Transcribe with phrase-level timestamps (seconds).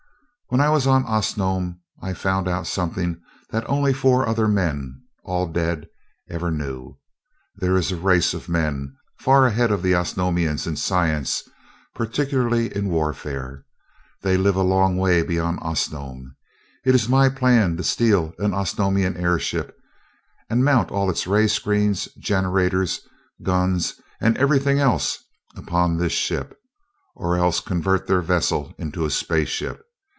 [0.51, 5.47] When I was on Osnome I found out something that only four other men all
[5.47, 5.87] dead
[6.29, 6.97] ever knew.
[7.55, 11.43] There is a race of men far ahead of the Osnomians in science,
[11.95, 13.63] particularly in warfare.
[14.23, 16.35] They live a long way beyond Osnome.
[16.83, 19.73] It is my plan to steal an Osnomian airship
[20.49, 22.99] and mount all its ray screens, generators,
[23.41, 25.17] guns, and everything else,
[25.55, 26.57] upon this ship,
[27.15, 29.85] or else convert their vessel into a space ship.